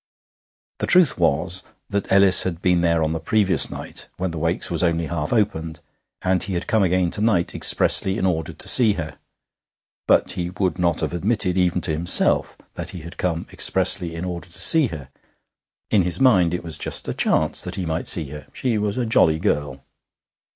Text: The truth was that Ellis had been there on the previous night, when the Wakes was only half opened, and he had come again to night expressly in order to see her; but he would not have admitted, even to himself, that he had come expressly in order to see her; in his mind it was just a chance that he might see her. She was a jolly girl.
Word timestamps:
The 0.79 0.87
truth 0.87 1.19
was 1.19 1.61
that 1.91 2.11
Ellis 2.11 2.41
had 2.41 2.59
been 2.59 2.81
there 2.81 3.03
on 3.03 3.13
the 3.13 3.19
previous 3.19 3.69
night, 3.69 4.07
when 4.17 4.31
the 4.31 4.39
Wakes 4.39 4.71
was 4.71 4.81
only 4.81 5.05
half 5.05 5.31
opened, 5.31 5.79
and 6.23 6.41
he 6.41 6.55
had 6.55 6.65
come 6.65 6.81
again 6.81 7.11
to 7.11 7.21
night 7.21 7.53
expressly 7.53 8.17
in 8.17 8.25
order 8.25 8.51
to 8.51 8.67
see 8.67 8.93
her; 8.93 9.19
but 10.07 10.31
he 10.31 10.49
would 10.49 10.79
not 10.79 11.01
have 11.01 11.13
admitted, 11.13 11.55
even 11.55 11.81
to 11.81 11.91
himself, 11.91 12.57
that 12.73 12.89
he 12.89 13.01
had 13.01 13.17
come 13.17 13.45
expressly 13.53 14.15
in 14.15 14.25
order 14.25 14.47
to 14.47 14.59
see 14.59 14.87
her; 14.87 15.09
in 15.91 16.01
his 16.01 16.19
mind 16.19 16.55
it 16.55 16.63
was 16.63 16.79
just 16.79 17.07
a 17.07 17.13
chance 17.13 17.61
that 17.63 17.75
he 17.75 17.85
might 17.85 18.07
see 18.07 18.29
her. 18.31 18.47
She 18.53 18.79
was 18.79 18.97
a 18.97 19.05
jolly 19.05 19.37
girl. 19.37 19.83